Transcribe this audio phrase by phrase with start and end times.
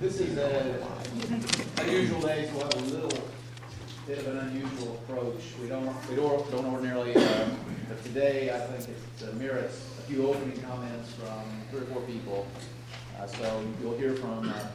[0.00, 0.86] This is a
[1.78, 3.22] unusual day, so we'll have a little
[4.06, 5.42] bit of an unusual approach.
[5.60, 7.48] We don't, we don't, don't ordinarily, uh,
[7.88, 11.42] but today I think it uh, merits a few opening comments from
[11.72, 12.46] three or four people.
[13.18, 14.68] Uh, so you'll hear from uh,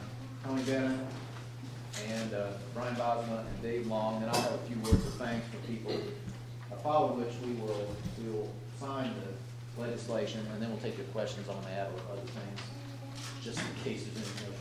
[0.44, 1.00] Tony Bennett
[2.06, 5.46] and uh, Brian Bosma and Dave Long, and I'll have a few words of thanks
[5.48, 5.96] for people.
[6.82, 7.88] Following which we will
[8.22, 12.20] we will sign the legislation, and then we'll take your questions on that or other
[12.20, 12.60] things,
[13.42, 14.53] just in case there's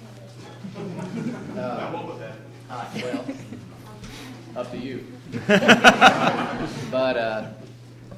[1.24, 2.36] any motion on that.
[2.70, 3.26] Uh, uh, well,
[4.58, 5.06] up to you.
[6.92, 7.48] but uh,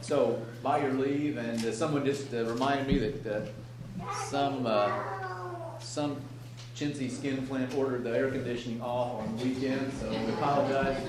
[0.02, 3.48] so, by your leave, and uh, someone just uh, reminded me that
[4.02, 4.92] uh, some uh,
[5.80, 6.18] some
[6.76, 11.02] chintzy skinflint ordered the air conditioning off on the weekend, so we apologize.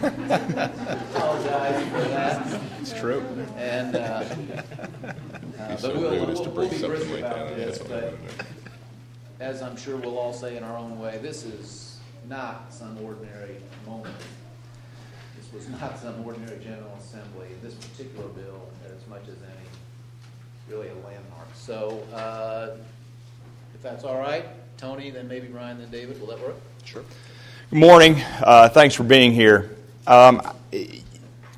[0.00, 2.60] we apologize for that.
[2.80, 3.22] It's true.
[3.56, 4.24] And uh,
[5.58, 7.56] uh, so we'll, we'll, to we'll bring be something brisk like about that.
[7.56, 7.78] this.
[7.78, 8.59] That's what But wanted to do.
[9.40, 13.56] As I'm sure we'll all say in our own way, this is not some ordinary
[13.86, 14.14] moment.
[15.36, 17.48] This was not some ordinary General Assembly.
[17.62, 19.66] This particular bill, as much as any,
[20.68, 21.48] really a landmark.
[21.54, 22.76] So, uh,
[23.74, 24.44] if that's all right,
[24.76, 26.56] Tony, then maybe Ryan, then David, will that work?
[26.84, 27.02] Sure.
[27.70, 28.22] Good morning.
[28.42, 29.74] Uh, thanks for being here.
[30.06, 30.42] Um,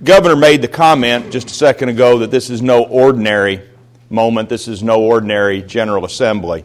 [0.04, 3.60] Governor made the comment just a second ago that this is no ordinary
[4.08, 4.48] moment.
[4.48, 6.64] This is no ordinary General Assembly.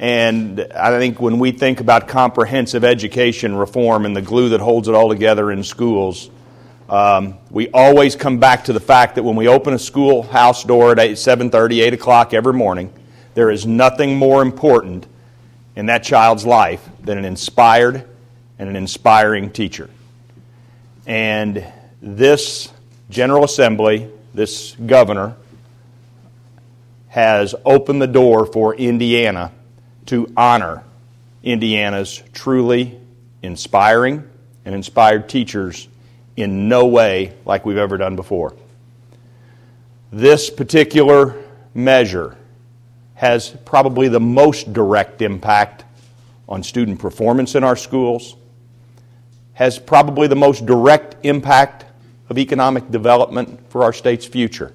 [0.00, 4.88] And I think when we think about comprehensive education reform and the glue that holds
[4.88, 6.30] it all together in schools,
[6.88, 10.92] um, we always come back to the fact that when we open a schoolhouse door
[10.92, 12.90] at 8, 7.30, 8 o'clock every morning,
[13.34, 15.06] there is nothing more important
[15.76, 18.08] in that child's life than an inspired
[18.58, 19.90] and an inspiring teacher.
[21.06, 21.62] And
[22.00, 22.72] this
[23.10, 25.36] General Assembly, this governor,
[27.08, 29.52] has opened the door for Indiana
[30.10, 30.82] to honor
[31.44, 32.98] Indiana's truly
[33.42, 34.28] inspiring
[34.64, 35.86] and inspired teachers
[36.36, 38.52] in no way like we've ever done before.
[40.10, 41.36] This particular
[41.74, 42.36] measure
[43.14, 45.84] has probably the most direct impact
[46.48, 48.34] on student performance in our schools,
[49.52, 51.84] has probably the most direct impact
[52.28, 54.72] of economic development for our state's future.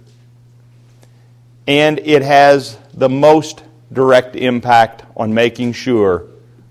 [1.67, 6.25] And it has the most direct impact on making sure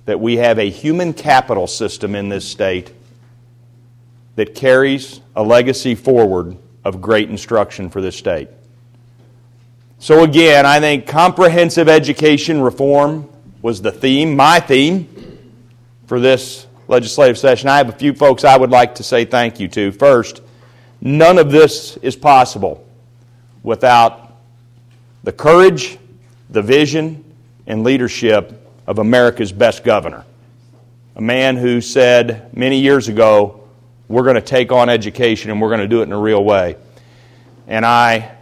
[0.05, 2.93] that we have a human capital system in this state
[4.37, 8.49] that carries a legacy forward of great instruction for this state.
[9.99, 13.29] So, again, I think comprehensive education reform
[13.63, 15.09] was the theme, my theme,
[16.07, 17.69] for this legislative session.
[17.69, 19.93] I have a few folks I would like to say thank you to.
[19.93, 20.43] First,
[21.01, 22.87] none of this is possible
[23.63, 24.37] without
[25.23, 25.97] the courage,
[26.51, 27.25] the vision,
[27.67, 30.25] and leadership of America's best governor.
[31.17, 33.65] A man who said many years ago,
[34.09, 36.45] we're going to take on education and we're going to do it in a real
[36.45, 36.77] way.
[37.67, 38.33] And I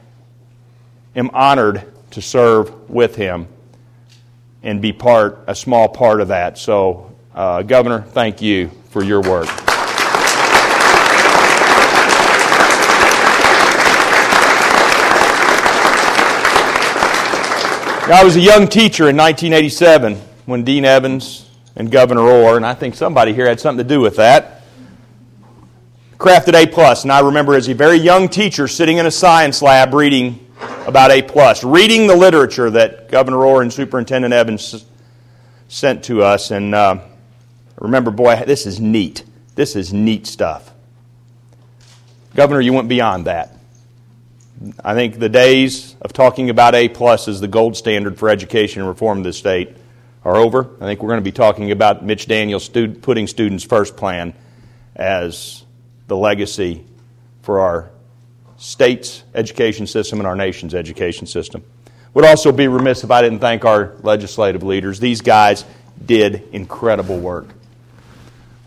[1.15, 3.47] am honored to serve with him
[4.63, 6.59] and be part, a small part of that.
[6.59, 9.72] So, uh, Governor, thank you for your work.
[18.13, 22.75] I was a young teacher in 1987 when Dean Evans and Governor Orr, and I
[22.75, 24.65] think somebody here had something to do with that,
[26.19, 27.05] crafted A plus.
[27.05, 30.47] And I remember as a very young teacher sitting in a science lab reading
[30.87, 34.85] about A plus, reading the literature that Governor Orr and Superintendent Evans
[35.69, 36.99] sent to us, and uh,
[37.81, 39.25] remember, boy, this is neat.
[39.55, 40.71] This is neat stuff.
[42.35, 43.57] Governor, you went beyond that.
[44.85, 48.81] I think the days of talking about A plus as the gold standard for education
[48.81, 49.77] and reform in the state
[50.25, 50.69] are over.
[50.81, 54.35] I think we're going to be talking about Mitch Daniels putting students first plan
[54.95, 55.65] as
[56.07, 56.85] the legacy
[57.43, 57.91] for our
[58.57, 61.65] state's education system and our nation's education system.
[62.15, 65.01] Would also be remiss if I didn't thank our legislative leaders.
[65.01, 65.65] These guys
[66.05, 67.49] did incredible work.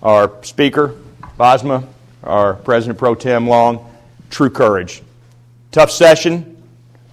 [0.01, 0.95] Our Speaker,
[1.39, 1.87] Bosma,
[2.23, 3.95] our President Pro Tem Long,
[4.29, 5.03] true courage.
[5.75, 6.55] Tough session.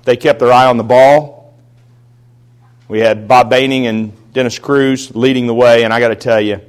[0.04, 1.52] They kept their eye on the ball.
[2.86, 6.40] We had Bob Behning and Dennis Kruse leading the way, and I got to tell
[6.40, 6.60] you,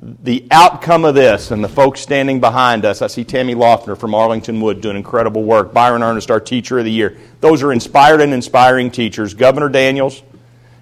[0.00, 4.14] the outcome of this and the folks standing behind us, I see Tammy Loeffner from
[4.14, 5.74] Arlington Wood doing incredible work.
[5.74, 7.18] Byron Ernest, our Teacher of the Year.
[7.42, 9.34] Those are inspired and inspiring teachers.
[9.34, 10.22] Governor Daniels,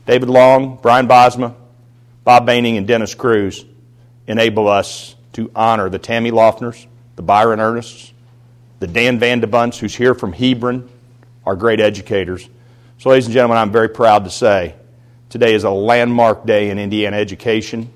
[0.06, 1.52] David Long, Brian Bosma,
[2.22, 3.64] Bob Behning, and Dennis Kruse
[4.28, 6.86] enable us to honor the Tammy Loeffners,
[7.16, 8.12] the Byron Ernests,
[8.80, 10.88] the Dan Vandebunts, who's here from Hebron,
[11.46, 12.48] our great educators.
[12.98, 14.74] So, ladies and gentlemen, I'm very proud to say
[15.28, 17.90] today is a landmark day in Indiana education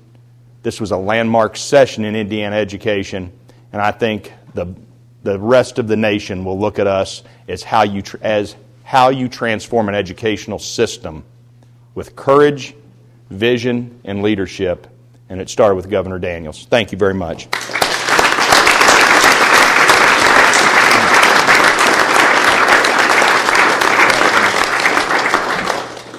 [0.63, 3.31] This was a landmark session in Indiana education,
[3.71, 4.73] and I think the,
[5.21, 9.27] the rest of the nation will look at us as how you, as how you
[9.27, 11.23] transform an educational system
[11.93, 12.73] with courage,
[13.29, 14.87] vision, and leadership.
[15.29, 16.65] And it started with Governor Daniels.
[16.65, 17.47] Thank you very much.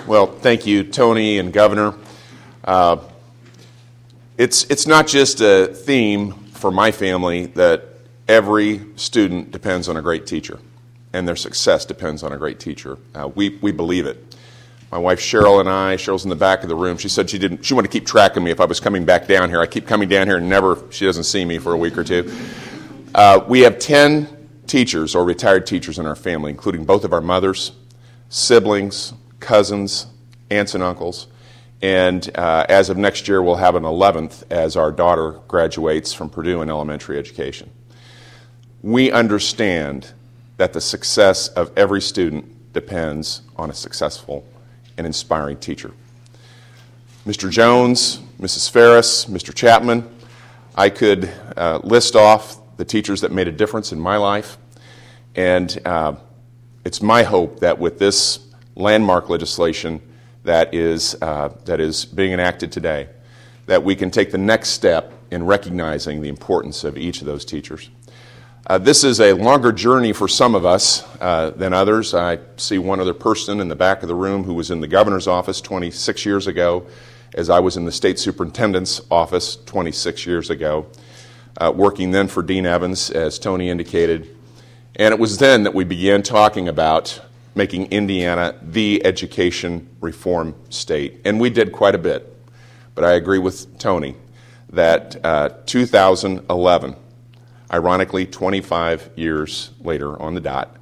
[0.06, 1.92] Well, thank you, Tony and Governor.
[2.62, 2.98] Uh,
[4.38, 7.88] it's, it's not just a theme for my family that
[8.28, 10.60] every student depends on a great teacher,
[11.12, 12.98] and their success depends on a great teacher.
[13.16, 14.36] Uh, we, we believe it.
[14.92, 16.98] My wife Cheryl and I, Cheryl's in the back of the room.
[16.98, 17.64] She said she didn't.
[17.64, 19.60] She wanted to keep track of me if I was coming back down here.
[19.60, 20.84] I keep coming down here and never.
[20.92, 22.32] She doesn't see me for a week or two.
[23.12, 27.20] Uh, we have ten teachers or retired teachers in our family, including both of our
[27.20, 27.72] mothers,
[28.28, 30.06] siblings, cousins,
[30.50, 31.28] aunts and uncles.
[31.82, 36.30] And uh, as of next year, we'll have an 11th as our daughter graduates from
[36.30, 37.70] Purdue in elementary education.
[38.82, 40.12] We understand
[40.56, 44.46] that the success of every student depends on a successful
[44.96, 45.92] and inspiring teacher.
[47.26, 47.50] Mr.
[47.50, 48.70] Jones, Mrs.
[48.70, 49.54] Ferris, Mr.
[49.54, 50.08] Chapman,
[50.76, 54.58] I could uh, list off the teachers that made a difference in my life.
[55.34, 56.16] And uh,
[56.84, 58.45] it's my hope that with this
[58.76, 60.00] landmark legislation
[60.44, 63.08] that is, uh, that is being enacted today,
[63.66, 67.44] that we can take the next step in recognizing the importance of each of those
[67.44, 67.90] teachers.
[68.68, 72.14] Uh, this is a longer journey for some of us uh, than others.
[72.14, 74.88] I see one other person in the back of the room who was in the
[74.88, 76.86] governor's office 26 years ago,
[77.34, 80.86] as I was in the state superintendent's office 26 years ago,
[81.58, 84.36] uh, working then for Dean Evans, as Tony indicated.
[84.96, 87.20] And it was then that we began talking about
[87.56, 91.20] making Indiana the education reform state.
[91.24, 92.32] And we did quite a bit.
[92.94, 94.14] But I agree with Tony
[94.70, 96.96] that uh, 2011,
[97.72, 100.76] ironically 25 years later on the dot,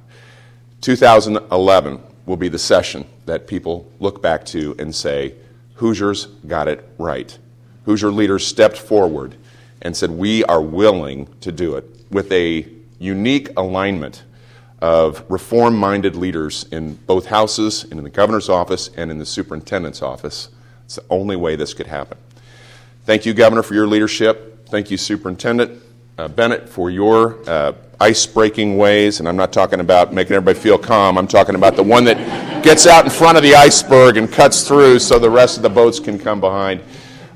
[0.81, 5.33] 2011 will be the session that people look back to and say,
[5.75, 7.37] Hoosiers got it right.
[7.85, 9.35] Hoosier leaders stepped forward
[9.81, 12.67] and said, We are willing to do it with a
[12.99, 14.23] unique alignment
[14.85, 19.25] of reform minded leaders in both houses and in the governor's office and in the
[19.25, 20.49] superintendent's office.
[20.83, 22.19] It's the only way this could happen.
[23.03, 24.67] Thank you, Governor, for your leadership.
[24.69, 25.81] Thank you, Superintendent
[26.19, 29.19] uh, Bennett, for your uh, ice breaking ways.
[29.19, 32.63] And I'm not talking about making everybody feel calm, I'm talking about the one that
[32.63, 35.69] gets out in front of the iceberg and cuts through so the rest of the
[35.69, 36.83] boats can come behind.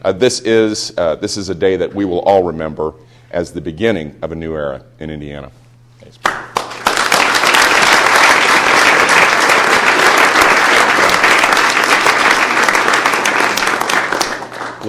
[0.03, 2.93] Uh, this, is, uh, this is a day that we will all remember
[3.31, 5.51] as the beginning of a new era in Indiana.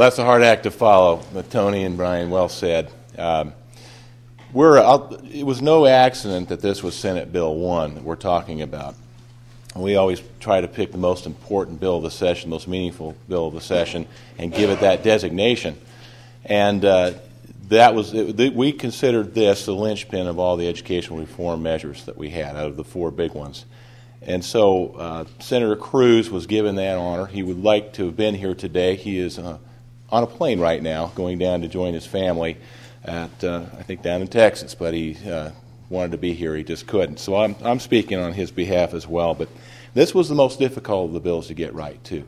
[0.00, 2.90] Well, that's a hard act to follow, Tony and Brian well said.
[3.18, 3.52] Um,
[4.50, 4.78] we're,
[5.30, 8.94] it was no accident that this was Senate Bill 1 that we're talking about.
[9.76, 13.14] We always try to pick the most important bill of the session, the most meaningful
[13.28, 14.06] bill of the session,
[14.38, 15.78] and give it that designation.
[16.46, 17.12] And uh,
[17.68, 22.16] that was it, we considered this the linchpin of all the educational reform measures that
[22.16, 23.66] we had out of the four big ones.
[24.22, 27.26] And so uh, Senator Kruse was given that honor.
[27.26, 28.96] He would like to have been here today.
[28.96, 29.58] He is uh,
[30.12, 32.56] on a plane right now, going down to join his family
[33.04, 35.50] at, uh, I think, down in Texas, but he uh,
[35.88, 36.54] wanted to be here.
[36.56, 37.18] He just couldn't.
[37.18, 39.34] So I'm, I'm speaking on his behalf as well.
[39.34, 39.48] But
[39.94, 42.24] this was the most difficult of the bills to get right, too.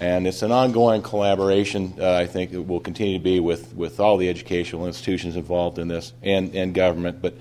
[0.00, 3.98] And it's an ongoing collaboration, uh, I think, it will continue to be with, with
[3.98, 7.20] all the educational institutions involved in this and, and government.
[7.20, 7.34] But,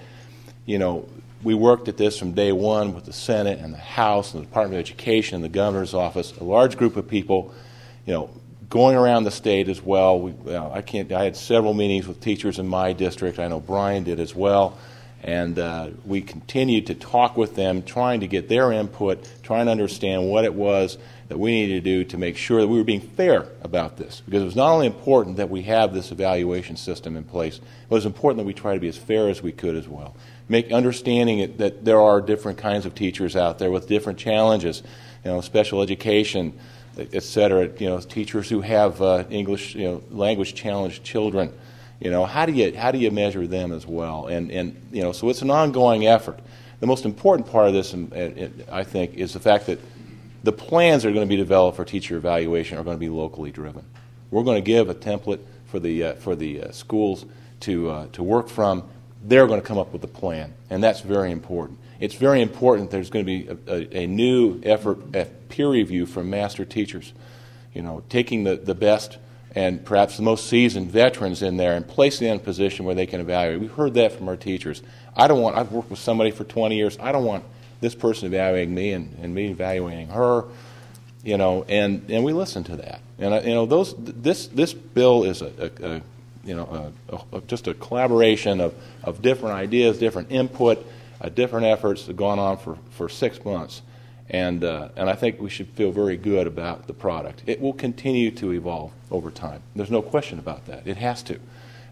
[0.65, 1.08] you know,
[1.44, 4.48] we worked at this from day one with the Senate and the House and the
[4.48, 7.53] Department of Education and the governor's office, a large group of people,
[8.08, 8.29] you know,
[8.69, 10.19] going around the state as well.
[10.19, 11.12] We, uh, I can't.
[11.12, 13.39] I had several meetings with teachers in my district.
[13.39, 14.77] I know Brian did as well,
[15.24, 19.71] and uh, we continued to talk with them, trying to get their input, trying to
[19.71, 20.97] understand what it was
[21.29, 24.21] that we needed to do to make sure that we were being fair about this.
[24.25, 27.93] Because it was not only important that we have this evaluation system in place, it
[27.93, 30.15] was important that we try to be as fair as we could as well.
[30.47, 34.81] Make understanding it, that there are different kinds of teachers out there with different challenges,
[35.25, 36.57] you know, special education
[36.98, 41.51] et cetera, you know, teachers who have uh, English, you know, language challenged children,
[42.00, 44.27] you know, how do you, how do you measure them as well?
[44.27, 46.39] And, and, you know, so it's an ongoing effort.
[46.80, 47.96] The most important part of this,
[48.72, 49.80] I think, is the fact that
[50.44, 53.10] the plans that are going to be developed for teacher evaluation are going to be
[53.10, 53.84] locally driven.
[54.30, 57.25] We're going to give a template for the, uh, for the uh, schools
[57.62, 58.88] to, uh, to work from.
[59.24, 62.91] They're going to come up with a plan, and that's very important it's very important
[62.91, 67.13] there's going to be a, a, a, new effort at peer review from master teachers.
[67.74, 69.17] You know, taking the, the best
[69.55, 72.95] and perhaps the most seasoned veterans in there and placing them in a position where
[72.95, 73.59] they can evaluate.
[73.62, 74.81] We've heard that from our teachers.
[75.15, 77.43] I don't want, I've worked with somebody for 20 years, I don't want
[77.79, 80.45] this person evaluating me and, and me evaluating her,
[81.24, 83.01] you know, and, and we listen to that.
[83.19, 86.01] And, you know, those, this, this bill is a, a, a
[86.48, 88.74] you know, a, a, just a collaboration of,
[89.04, 90.84] of different ideas, different input,
[91.22, 93.82] uh, different efforts that have gone on for, for six months.
[94.30, 97.44] And, uh, and I think we should feel very good about the product.
[97.46, 99.62] It will continue to evolve over time.
[99.75, 100.88] There's no question about that.
[100.88, 101.39] It has to.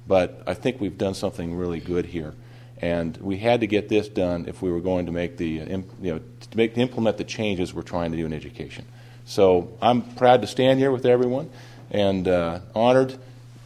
[0.08, 2.34] But I think we've done something really good here.
[2.82, 5.66] And we had to get this done if we were going to make the, uh,
[6.02, 8.86] you know, to, make, to implement the changes we're trying to do in education.
[9.26, 11.50] So I'm proud to stand here with everyone
[11.90, 13.18] and uh, honored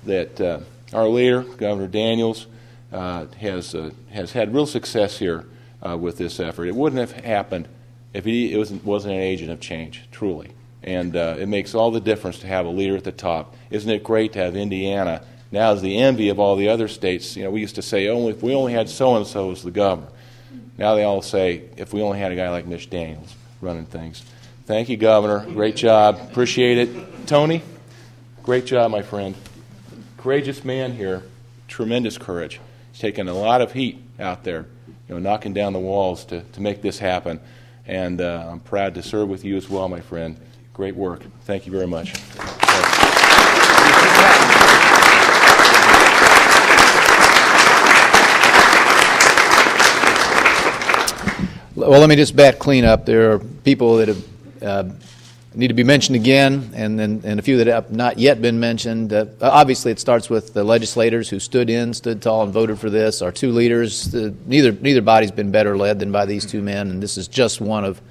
[0.05, 0.59] that uh,
[0.93, 2.47] our leader, Governor Daniels,
[2.91, 5.45] uh, has, uh, has had real success here
[5.87, 6.65] uh, with this effort.
[6.65, 7.67] It wouldn't have happened
[8.13, 10.51] if he wasn't, wasn't an agent of change, truly.
[10.81, 13.55] And uh, it makes all the difference to have a leader at the top.
[13.69, 17.35] Isn't it great to have Indiana now as the envy of all the other states?
[17.35, 19.61] You know, we used to say, oh, if we only had so and so as
[19.61, 20.07] the governor.
[20.77, 24.23] Now they all say, if we only had a guy like Mitch Daniels running things.
[24.65, 25.45] Thank you, Governor.
[25.51, 26.19] Great job.
[26.29, 27.27] Appreciate it.
[27.27, 27.61] Tony,
[28.43, 29.35] great job, my friend.
[30.19, 31.23] Courageous man here.
[31.69, 32.59] Tremendous courage.
[32.91, 34.65] He's taken a lot of heat out there,
[35.07, 37.39] you know, knocking down the walls to, to make this happen.
[37.87, 40.37] And uh, I'm proud to serve with you as well, my friend.
[40.73, 41.23] Great work.
[41.43, 42.15] Thank you very much.
[51.77, 53.05] Well, let me just bat clean up.
[53.05, 54.23] There are people that have
[54.61, 54.83] uh,
[55.55, 58.59] need to be mentioned again, and then and a few that have not yet been
[58.59, 59.11] mentioned.
[59.11, 62.89] Uh, obviously, it starts with the legislators who stood in, stood tall, and voted for
[62.89, 63.21] this.
[63.21, 64.13] Our two leaders.
[64.13, 67.27] Uh, neither neither body's been better led than by these two men, and this is
[67.27, 68.01] just one of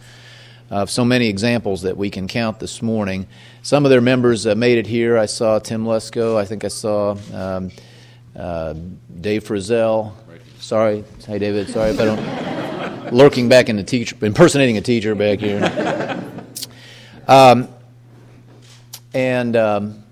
[0.70, 3.26] of so many examples that we can count this morning.
[3.62, 5.16] Some of their members uh, made it here.
[5.16, 6.36] I saw Tim Lesko.
[6.36, 7.70] I think I saw um,
[8.36, 8.74] uh,
[9.20, 10.12] Dave Frizzell.
[10.58, 11.68] Sorry, hey David.
[11.70, 16.06] Sorry if I don't lurking back in the teacher, impersonating a teacher back here.
[17.28, 17.68] Um,
[19.12, 20.02] and um,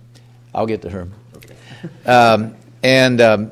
[0.54, 1.08] I'll get to her.
[2.04, 3.50] Um, and um,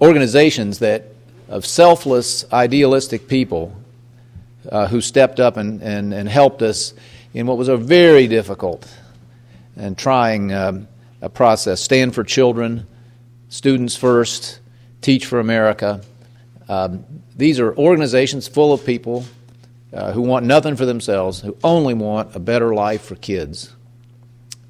[0.00, 1.06] organizations that
[1.48, 3.74] of selfless, idealistic people
[4.70, 6.94] uh, who stepped up and, and, and helped us
[7.34, 8.86] in what was a very difficult
[9.76, 10.88] and trying um,
[11.22, 11.80] a process.
[11.80, 12.86] Stand for Children,
[13.48, 14.60] Students First,
[15.00, 16.02] Teach for America.
[16.68, 19.24] Um, these are organizations full of people
[19.92, 23.74] uh, who want nothing for themselves, who only want a better life for kids.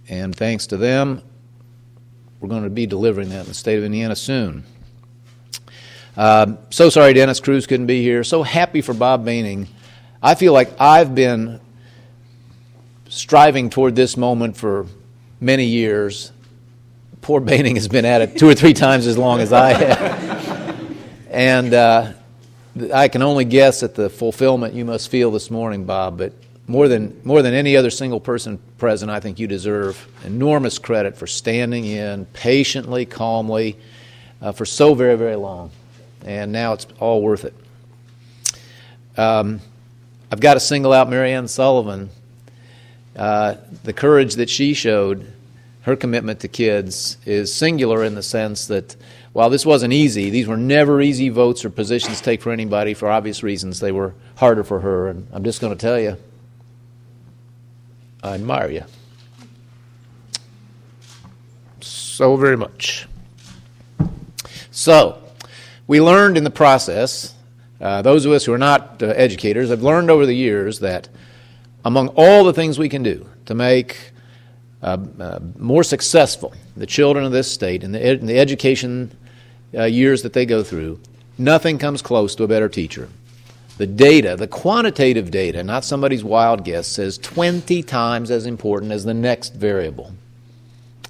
[0.08, 1.22] And thanks to them,
[2.40, 4.64] we're going to be delivering that in the state of Indiana soon.
[6.16, 8.24] Uh, so sorry Dennis Kruse couldn't be here.
[8.24, 9.68] So happy for Bob Behning.
[10.22, 11.60] I feel like I've been
[13.08, 14.86] striving toward this moment for
[15.40, 16.32] many years.
[17.20, 20.96] Poor Behning has been at it two or three times as long as I have.
[21.30, 22.12] and uh,
[22.92, 26.32] I can only guess at the fulfillment you must feel this morning, Bob, but
[26.66, 31.16] more than, more than any other single person present, I think you deserve enormous credit
[31.16, 33.76] for standing in patiently, calmly,
[34.40, 35.72] uh, for so very, very long.
[36.24, 37.54] And now it's all worth it.
[39.16, 39.60] Um,
[40.30, 42.10] I've got to single out Mary Ann Sullivan.
[43.16, 45.26] Uh, the courage that she showed,
[45.82, 48.94] her commitment to kids, is singular in the sense that
[49.32, 52.94] while this wasn't easy, these were never easy votes or positions to take for anybody
[52.94, 53.78] for obvious reasons.
[53.78, 55.08] They were harder for her.
[55.08, 56.16] And I'm just going to tell you,
[58.22, 58.84] I admire you
[61.80, 63.06] so very much.
[64.70, 65.22] So,
[65.86, 67.34] we learned in the process,
[67.80, 71.08] uh, those of us who are not uh, educators have learned over the years that
[71.84, 74.12] among all the things we can do to make
[74.82, 79.10] uh, uh more successful the children of this state and the, ed- the education
[79.74, 81.00] uh, years that they go through,
[81.38, 83.08] nothing comes close to a better teacher.
[83.78, 89.04] The data, the quantitative data, not somebody's wild guess, says 20 times as important as
[89.04, 90.12] the next variable.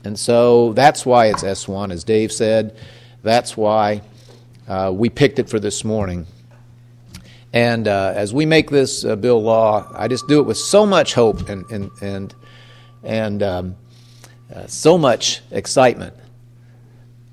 [0.04, 2.76] And so that's why it's S1, as Dave said.
[3.22, 4.02] That's why
[4.68, 6.26] uh, we picked it for this morning.
[7.52, 10.86] And uh, as we make this uh, bill law, I just do it with so
[10.86, 12.34] much hope and, and, and,
[13.02, 13.76] and um,
[14.54, 16.14] uh, so much excitement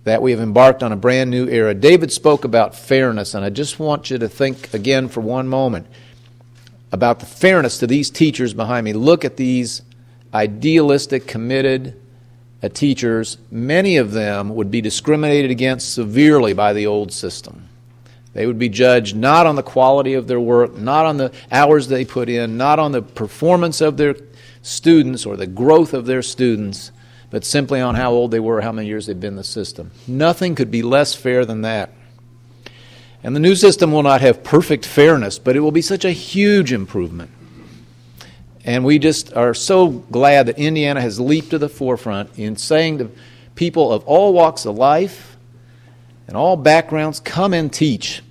[0.07, 1.73] that we have embarked on a brand new era.
[1.73, 5.85] David spoke about fairness, and I just want you to think again for one moment
[6.93, 8.93] about the fairness to these teachers behind me.
[8.93, 9.81] Look at these
[10.33, 11.99] idealistic, committed
[12.63, 13.37] uh, teachers.
[13.51, 17.67] Many of them would be discriminated against severely by the old system.
[18.31, 21.89] They would be judged not on the quality of their work, not on the hours
[21.89, 24.15] they put in, not on the performance of their
[24.61, 26.91] students or the growth of their students,
[27.37, 29.91] but simply on how old they were, how many years they've been in the system.
[30.07, 31.91] Nothing could be less fair than that.
[33.21, 36.09] And the new system will not have perfect fairness, but it will be such a
[36.09, 37.29] huge improvement.
[38.65, 42.97] And we just are so glad that Indiana has leaped to the forefront in saying
[42.97, 43.11] to
[43.53, 45.37] people of all walks of life
[46.25, 48.23] and all backgrounds, come and teach.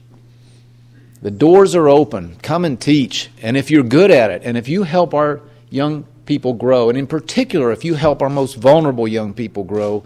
[1.23, 2.39] The doors are open.
[2.43, 3.31] Come and teach.
[3.41, 6.99] And if you're good at it, and if you help our young people grow, and
[6.99, 10.05] in particular, if you help our most vulnerable young people grow,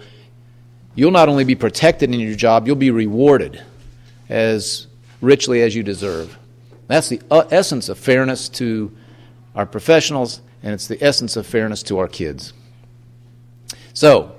[0.94, 3.62] you'll not only be protected in your job, you'll be rewarded
[4.28, 4.86] as
[5.20, 6.38] richly as you deserve.
[6.86, 8.96] That's the uh, essence of fairness to
[9.54, 12.52] our professionals, and it's the essence of fairness to our kids.
[13.92, 14.34] So,